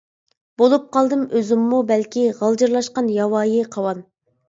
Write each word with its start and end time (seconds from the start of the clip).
بولۇپ 0.61 0.87
قالدىم 0.97 1.27
ئۆزۈممۇ 1.41 1.83
بەلكى، 1.93 2.25
غالجىرلاشقان 2.43 3.15
ياۋايى 3.23 3.65
قاۋان. 3.79 4.07